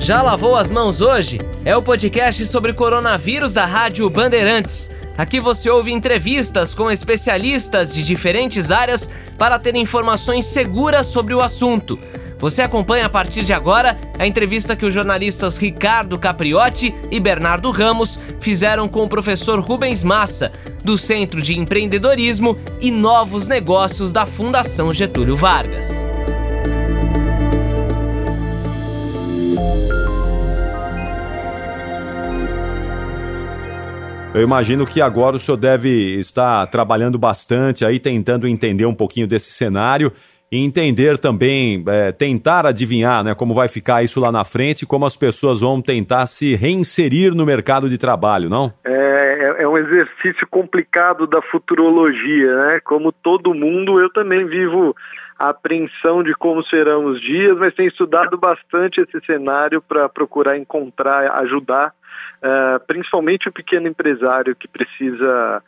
[0.00, 1.38] Já lavou as mãos hoje?
[1.62, 4.90] É o podcast sobre coronavírus da Rádio Bandeirantes.
[5.16, 9.06] Aqui você ouve entrevistas com especialistas de diferentes áreas
[9.36, 11.98] para ter informações seguras sobre o assunto.
[12.38, 17.70] Você acompanha a partir de agora a entrevista que os jornalistas Ricardo Capriotti e Bernardo
[17.70, 20.50] Ramos fizeram com o professor Rubens Massa,
[20.82, 26.09] do Centro de Empreendedorismo e Novos Negócios da Fundação Getúlio Vargas.
[34.32, 39.26] Eu imagino que agora o senhor deve estar trabalhando bastante aí, tentando entender um pouquinho
[39.26, 40.12] desse cenário
[40.52, 45.04] e entender também, é, tentar adivinhar né, como vai ficar isso lá na frente como
[45.04, 48.72] as pessoas vão tentar se reinserir no mercado de trabalho, não?
[48.84, 48.90] É,
[49.58, 52.80] é, é um exercício complicado da futurologia, né?
[52.84, 54.94] Como todo mundo, eu também vivo
[55.48, 61.30] apreensão de como serão os dias, mas tenho estudado bastante esse cenário para procurar encontrar,
[61.40, 61.94] ajudar
[62.42, 65.62] uh, principalmente o pequeno empresário que precisa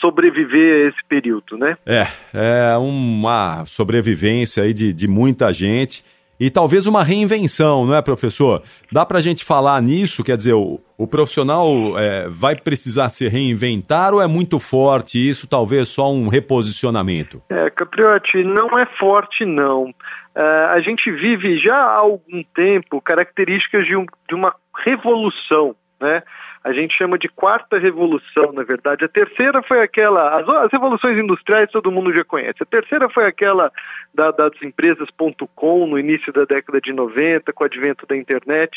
[0.00, 1.76] sobreviver a esse período, né?
[1.84, 6.02] É, é uma sobrevivência aí de, de muita gente
[6.40, 8.62] e talvez uma reinvenção, não é, professor?
[8.90, 10.24] Dá para a gente falar nisso?
[10.24, 15.46] Quer dizer, o, o profissional é, vai precisar se reinventar ou é muito forte isso,
[15.46, 17.42] talvez só um reposicionamento?
[17.50, 19.90] É, Capriotti, não é forte, não.
[20.34, 24.54] Uh, a gente vive já há algum tempo características de, um, de uma
[24.86, 26.22] revolução né?
[26.62, 29.04] A gente chama de quarta revolução, na verdade.
[29.04, 32.62] A terceira foi aquela, as, as revoluções industriais todo mundo já conhece.
[32.62, 33.72] A terceira foi aquela
[34.12, 38.76] da, das empresas.com no início da década de 90, com o advento da internet.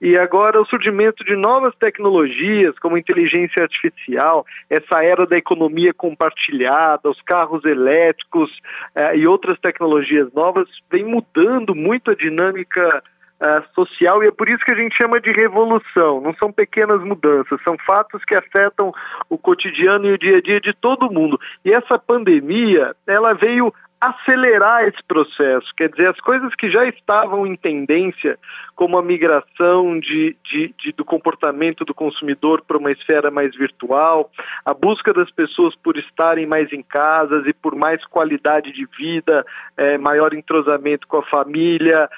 [0.00, 7.10] E agora o surgimento de novas tecnologias, como inteligência artificial, essa era da economia compartilhada,
[7.10, 8.50] os carros elétricos
[8.94, 13.02] eh, e outras tecnologias novas, vem mudando muito a dinâmica
[13.40, 16.20] uh, social e é por isso que a gente chama de revolução.
[16.20, 18.92] Não são pequenas mudanças, são fatos que afetam
[19.28, 21.38] o cotidiano e o dia a dia de todo mundo.
[21.64, 25.66] E essa pandemia, ela veio acelerar esse processo.
[25.76, 28.38] Quer dizer, as coisas que já estavam em tendência,
[28.74, 34.30] como a migração de, de, de, do comportamento do consumidor para uma esfera mais virtual,
[34.64, 39.44] a busca das pessoas por estarem mais em casas e por mais qualidade de vida,
[39.76, 42.08] é, maior entrosamento com a família,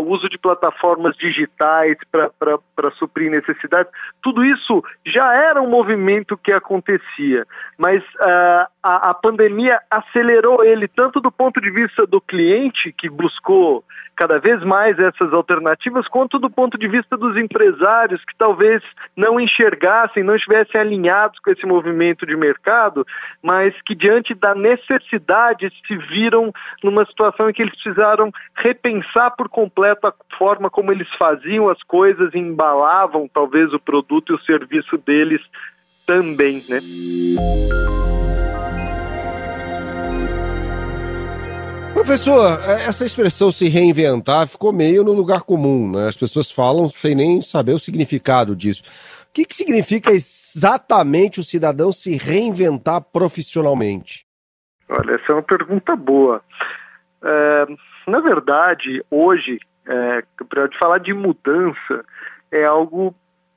[0.00, 3.92] o uso de plataformas digitais para suprir necessidades,
[4.22, 10.86] tudo isso já era um movimento que acontecia, mas uh, a, a pandemia acelerou ele
[10.86, 13.82] tanto do ponto de vista do cliente que buscou
[14.14, 18.82] cada vez mais essas alternativas, quanto do ponto de vista dos empresários que talvez
[19.14, 23.04] não enxergassem, não estivessem alinhados com esse movimento de mercado,
[23.42, 29.48] mas que diante da necessidade se viram numa situação em que eles precisaram repensar por
[29.48, 34.44] completo a forma como eles faziam as coisas e embalavam talvez o produto e o
[34.44, 35.42] serviço deles
[36.06, 36.78] também, né?
[42.06, 46.06] Professor, é, essa expressão se reinventar ficou meio no lugar comum, né?
[46.06, 48.84] As pessoas falam sem nem saber o significado disso.
[49.28, 54.24] O que, que significa exatamente o cidadão se reinventar profissionalmente?
[54.88, 56.40] Olha, essa é uma pergunta boa.
[57.24, 57.66] É,
[58.06, 62.04] na verdade, hoje, é, para falar de mudança,
[62.52, 63.16] é algo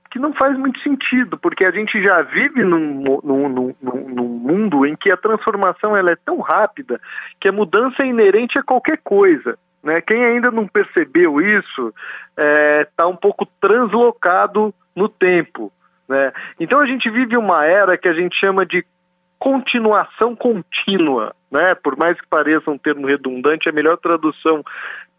[0.09, 4.85] que não faz muito sentido, porque a gente já vive num, num, num, num, mundo
[4.85, 6.99] em que a transformação ela é tão rápida
[7.39, 9.57] que a mudança é inerente a qualquer coisa.
[9.83, 10.01] Né?
[10.01, 11.93] Quem ainda não percebeu isso
[12.31, 15.71] está é, tá um pouco translocado no tempo.
[16.07, 16.31] Né?
[16.59, 18.83] Então a gente vive uma era que a gente chama de
[19.37, 21.73] continuação contínua, né?
[21.75, 24.61] Por mais que pareça um termo redundante, a melhor tradução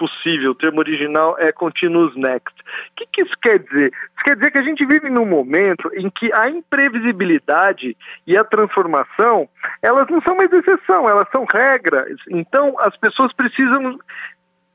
[0.00, 2.58] possível, o termo original é continuous next.
[2.58, 2.64] O
[2.96, 3.92] que, que isso quer dizer?
[3.92, 7.94] Isso quer dizer que a gente vive num momento em que a imprevisibilidade
[8.26, 9.46] e a transformação,
[9.82, 12.16] elas não são mais exceção, elas são regras.
[12.30, 13.98] Então, as pessoas precisam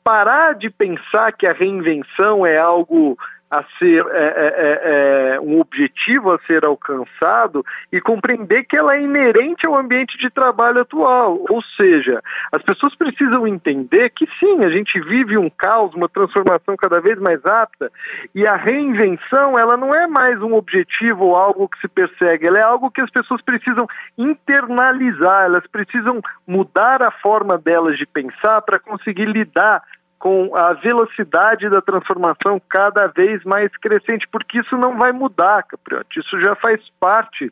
[0.03, 3.17] parar de pensar que a reinvenção é algo
[3.55, 8.95] a ser é, é, é, é, um objetivo a ser alcançado e compreender que ela
[8.95, 11.39] é inerente ao ambiente de trabalho atual.
[11.49, 12.21] Ou seja,
[12.51, 17.17] as pessoas precisam entender que sim, a gente vive um caos, uma transformação cada vez
[17.19, 17.91] mais rápida
[18.33, 22.59] e a reinvenção ela não é mais um objetivo ou algo que se persegue, ela
[22.59, 23.87] é algo que as pessoas precisam
[24.17, 29.81] internalizar, elas precisam mudar a forma delas de pensar para conseguir lidar
[30.19, 36.19] com a velocidade da transformação cada vez mais crescente, porque isso não vai mudar, Capriotti.
[36.19, 37.51] Isso já faz parte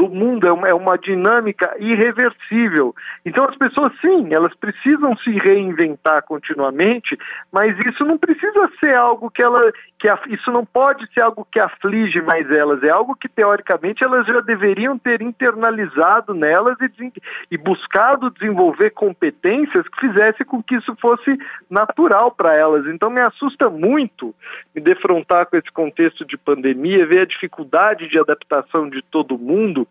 [0.00, 2.94] do mundo, é uma, é uma dinâmica irreversível.
[3.22, 7.18] Então as pessoas, sim, elas precisam se reinventar continuamente,
[7.52, 11.60] mas isso não precisa ser algo que ela, que isso não pode ser algo que
[11.60, 17.12] aflige mais elas, é algo que teoricamente elas já deveriam ter internalizado nelas e,
[17.50, 21.36] e buscado desenvolver competências que fizesse com que isso fosse
[21.68, 22.86] natural para elas.
[22.86, 24.34] Então me assusta muito
[24.74, 29.86] me defrontar com esse contexto de pandemia, ver a dificuldade de adaptação de todo mundo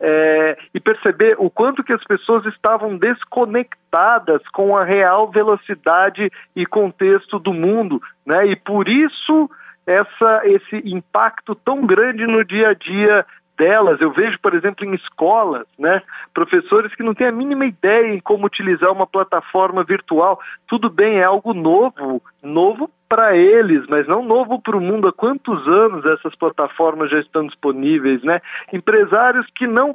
[0.00, 6.64] é, e perceber o quanto que as pessoas estavam desconectadas com a real velocidade e
[6.64, 8.46] contexto do mundo, né?
[8.46, 9.50] E por isso
[9.86, 13.26] essa, esse impacto tão grande no dia a dia
[13.60, 14.00] delas.
[14.00, 16.00] Eu vejo, por exemplo, em escolas, né,
[16.32, 20.40] professores que não têm a mínima ideia em como utilizar uma plataforma virtual.
[20.66, 25.08] Tudo bem, é algo novo, novo para eles, mas não novo para o mundo.
[25.08, 28.40] Há quantos anos essas plataformas já estão disponíveis, né?
[28.72, 29.92] Empresários que não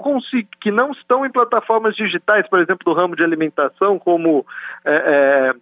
[0.62, 4.46] que não estão em plataformas digitais, por exemplo, do ramo de alimentação, como
[4.86, 5.54] é, é,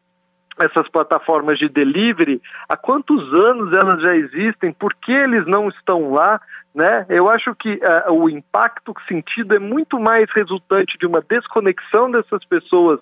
[0.59, 4.71] essas plataformas de delivery, há quantos anos elas já existem?
[4.71, 6.39] Por que eles não estão lá?
[6.73, 7.05] Né?
[7.09, 12.43] Eu acho que uh, o impacto sentido é muito mais resultante de uma desconexão dessas
[12.45, 12.99] pessoas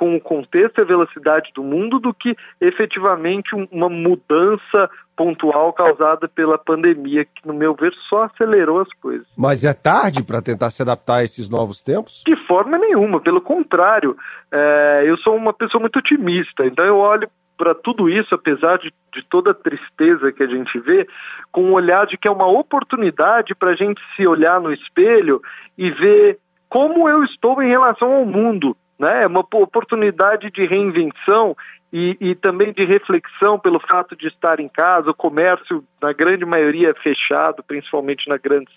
[0.00, 5.74] com o contexto e a velocidade do mundo do que efetivamente um, uma mudança pontual
[5.74, 9.26] causada pela pandemia, que, no meu ver, só acelerou as coisas.
[9.36, 12.22] Mas é tarde para tentar se adaptar a esses novos tempos?
[12.26, 14.16] De forma nenhuma, pelo contrário.
[14.50, 18.90] É, eu sou uma pessoa muito otimista, então eu olho para tudo isso, apesar de,
[19.12, 21.06] de, toda a tristeza que a gente vê,
[21.52, 25.42] com um olhar de que é uma oportunidade para a gente se olhar no espelho
[25.76, 26.38] e ver
[26.70, 28.74] como eu estou em relação ao mundo.
[29.00, 29.22] Né?
[29.22, 31.56] É uma oportunidade de reinvenção
[31.90, 36.44] e, e, também de reflexão pelo fato de estar em casa, o comércio, na grande
[36.44, 38.70] maioria, fechado, principalmente na grande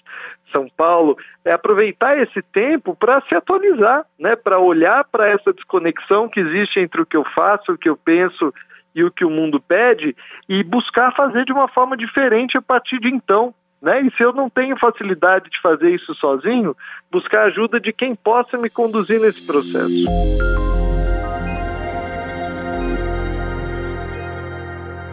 [0.52, 1.18] São Paulo.
[1.44, 4.34] É aproveitar esse tempo para se atualizar, né?
[4.38, 7.98] para olhar para essa desconexão que existe entre o que eu faço, o que eu
[7.98, 8.54] penso
[8.96, 10.16] e o que o mundo pede
[10.48, 13.54] e buscar fazer de uma forma diferente a partir de então.
[13.84, 14.02] Né?
[14.02, 16.74] E se eu não tenho facilidade de fazer isso sozinho,
[17.12, 20.06] buscar ajuda de quem possa me conduzir nesse processo.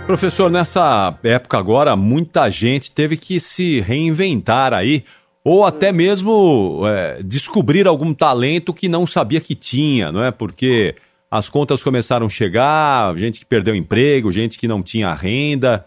[0.07, 5.05] Professor, nessa época agora, muita gente teve que se reinventar aí,
[5.45, 10.31] ou até mesmo é, descobrir algum talento que não sabia que tinha, não é?
[10.31, 10.95] Porque
[11.29, 15.85] as contas começaram a chegar, gente que perdeu emprego, gente que não tinha renda.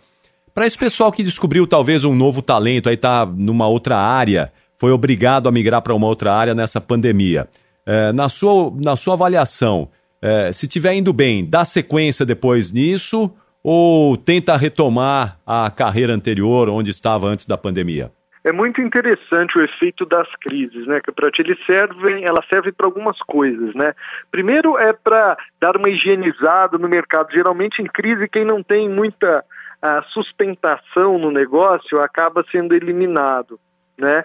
[0.54, 4.92] Para esse pessoal que descobriu talvez um novo talento, aí está numa outra área, foi
[4.92, 7.48] obrigado a migrar para uma outra área nessa pandemia.
[7.86, 9.90] É, na, sua, na sua avaliação,
[10.22, 13.34] é, se estiver indo bem, dá sequência depois nisso
[13.64, 18.12] ou tenta retomar a carreira anterior, onde estava antes da pandemia?
[18.44, 21.00] é muito interessante o efeito das crises, né?
[21.00, 23.94] Que para eles servem, ela serve para algumas coisas, né?
[24.30, 27.32] Primeiro é para dar uma higienizada no mercado.
[27.32, 29.46] Geralmente em crise quem não tem muita
[29.84, 33.60] a sustentação no negócio acaba sendo eliminado,
[33.98, 34.24] né?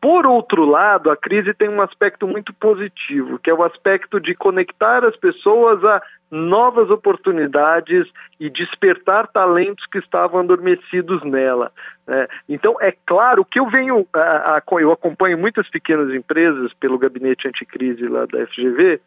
[0.00, 4.34] Por outro lado, a crise tem um aspecto muito positivo, que é o aspecto de
[4.34, 6.00] conectar as pessoas a
[6.30, 8.06] novas oportunidades
[8.38, 11.72] e despertar talentos que estavam adormecidos nela.
[12.06, 12.28] Né?
[12.48, 17.48] Então, é claro que eu venho, a, a, eu acompanho muitas pequenas empresas pelo gabinete
[17.48, 19.00] anticrise lá da FGV,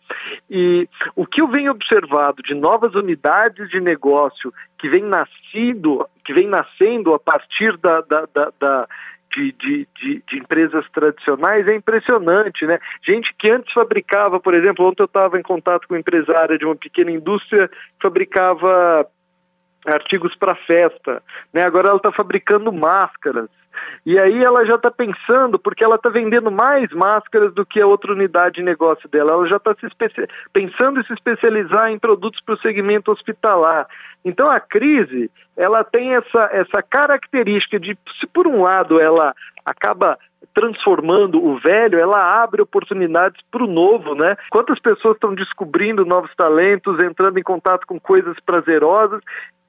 [0.49, 6.33] e o que eu venho observado de novas unidades de negócio que vem nascido, que
[6.33, 8.87] vem nascendo a partir da, da, da, da
[9.31, 12.80] de, de, de, de, empresas tradicionais é impressionante, né?
[13.07, 16.66] Gente que antes fabricava, por exemplo, ontem eu estava em contato com uma empresária de
[16.66, 19.07] uma pequena indústria que fabricava
[19.85, 21.21] artigos para festa,
[21.54, 21.64] né?
[21.64, 23.50] Agora ela está fabricando máscaras.
[24.06, 27.88] E aí ela já está pensando, porque ela está vendendo mais máscaras do que a
[27.88, 29.31] outra unidade de negócio dela.
[29.33, 29.76] Ela já está
[30.54, 33.88] pensando em se especializar em produtos para o segmento hospitalar.
[34.23, 39.33] Então a crise, ela tem essa, essa característica de, se por um lado ela
[39.66, 40.18] acaba
[40.54, 44.36] transformando o velho, ela abre oportunidades para o novo, né?
[44.50, 49.21] Quantas pessoas estão descobrindo novos talentos, entrando em contato com coisas prazerosas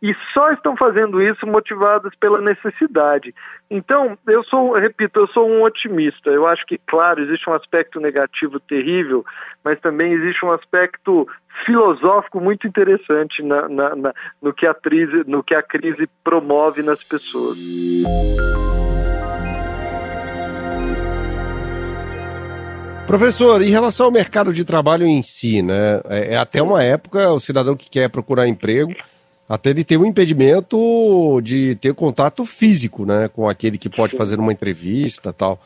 [0.02, 3.33] e só estão fazendo isso motivadas pela necessidade.
[3.71, 6.29] Então, eu sou, repito, eu sou um otimista.
[6.29, 9.25] Eu acho que, claro, existe um aspecto negativo terrível,
[9.64, 11.29] mas também existe um aspecto
[11.64, 16.83] filosófico muito interessante na, na, na, no, que a crise, no que a crise promove
[16.83, 17.57] nas pessoas.
[23.12, 26.00] Professor, em relação ao mercado de trabalho em si, né?
[26.09, 28.95] É, é até uma época o cidadão que quer procurar emprego
[29.47, 34.40] até ele ter um impedimento de ter contato físico, né, com aquele que pode fazer
[34.40, 35.61] uma entrevista tal.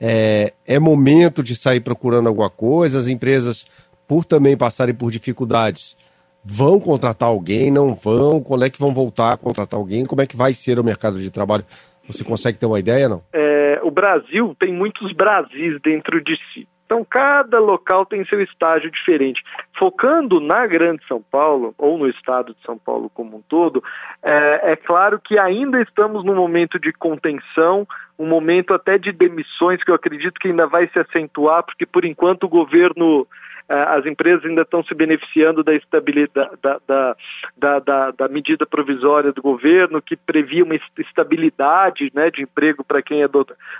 [0.00, 3.64] É, é momento de sair procurando alguma coisa, as empresas,
[4.08, 5.96] por também passarem por dificuldades,
[6.44, 8.42] vão contratar alguém, não vão?
[8.42, 10.04] Quando é que vão voltar a contratar alguém?
[10.04, 11.64] Como é que vai ser o mercado de trabalho?
[12.08, 13.22] Você consegue ter uma ideia, não?
[13.32, 16.66] É, o Brasil tem muitos Brasis dentro de si.
[16.88, 19.44] Então, cada local tem seu estágio diferente.
[19.78, 23.84] Focando na Grande São Paulo, ou no estado de São Paulo como um todo,
[24.22, 27.86] é, é claro que ainda estamos num momento de contenção,
[28.18, 32.06] um momento até de demissões, que eu acredito que ainda vai se acentuar, porque por
[32.06, 33.26] enquanto o governo
[33.68, 37.16] as empresas ainda estão se beneficiando da estabilidade da, da,
[37.56, 43.02] da, da, da medida provisória do governo que previa uma estabilidade né, de emprego para
[43.02, 43.28] quem é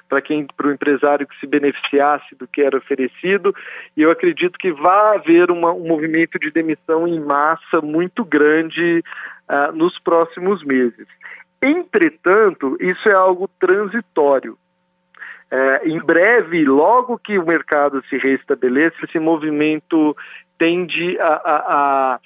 [0.08, 3.54] para quem para o empresário que se beneficiasse do que era oferecido
[3.96, 9.02] e eu acredito que vai haver uma, um movimento de demissão em massa muito grande
[9.48, 11.06] uh, nos próximos meses.
[11.62, 14.56] Entretanto, isso é algo transitório.
[15.50, 20.14] É, em breve, logo que o mercado se restabeleça, esse movimento
[20.58, 22.20] tende a, a,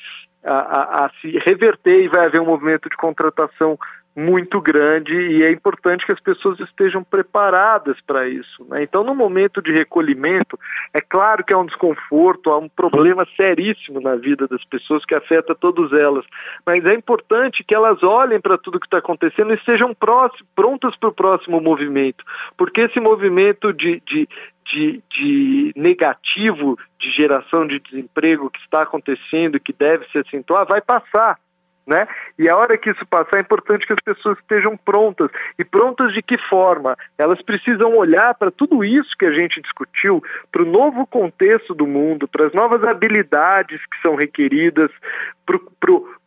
[0.45, 3.79] a, a, se reverter e vai haver um movimento de contratação
[4.15, 8.65] muito grande e é importante que as pessoas estejam preparadas para isso.
[8.69, 8.83] Né?
[8.83, 10.59] Então, no momento de recolhimento,
[10.93, 15.15] é claro que há um desconforto, há um problema seríssimo na vida das pessoas que
[15.15, 16.27] afeta todas elas,
[16.67, 21.09] mas é importante que elas olhem para tudo que está acontecendo e estejam prontas para
[21.09, 22.25] o próximo movimento,
[22.57, 24.29] porque esse movimento de, de,
[24.71, 30.81] de, de, negativo de geração de desemprego que está acontecendo que deve se acentuar vai
[30.81, 31.39] passar.
[31.87, 32.07] Né?
[32.39, 35.31] E a hora que isso passar, é importante que as pessoas estejam prontas.
[35.59, 36.97] E prontas de que forma?
[37.19, 40.23] Elas precisam olhar para tudo isso que a gente discutiu,
[40.53, 44.91] para o novo contexto do mundo, para as novas habilidades que são requeridas,
[45.45, 45.59] para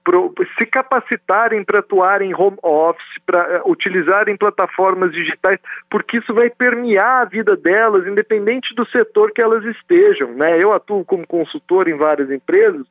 [0.06, 5.60] pro, se capacitarem para atuar em home office, para eh, utilizarem plataformas digitais,
[5.90, 10.32] porque isso vai permear a vida delas, independente do setor que elas estejam.
[10.34, 10.64] Né?
[10.64, 12.86] Eu atuo como consultor em várias empresas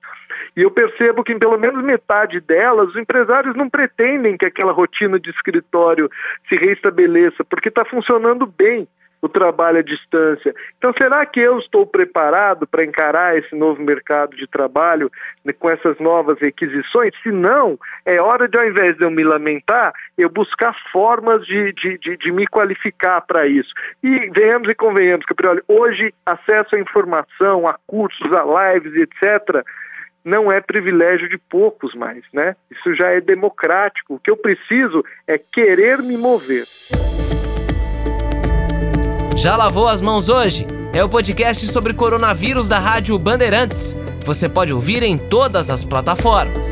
[0.56, 4.72] e eu percebo que em pelo menos metade delas, os empresários não pretendem que aquela
[4.72, 6.10] rotina de escritório
[6.48, 8.88] se restabeleça, porque está funcionando bem
[9.24, 10.54] o trabalho à distância.
[10.76, 15.10] Então, será que eu estou preparado para encarar esse novo mercado de trabalho
[15.42, 17.14] né, com essas novas requisições?
[17.22, 21.72] Se não, é hora de, ao invés de eu me lamentar, eu buscar formas de,
[21.72, 23.72] de, de, de me qualificar para isso.
[24.02, 29.64] E venhamos e convenhamos, Caprioli, hoje acesso à informação, a cursos, a lives, etc.,
[30.22, 32.56] não é privilégio de poucos mais, né?
[32.70, 34.14] Isso já é democrático.
[34.14, 36.64] O que eu preciso é querer me mover.
[39.44, 40.66] Já lavou as mãos hoje?
[40.94, 43.94] É o podcast sobre coronavírus da Rádio Bandeirantes.
[44.24, 46.66] Você pode ouvir em todas as plataformas.